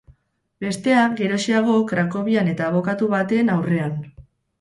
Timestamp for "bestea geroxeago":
0.63-1.75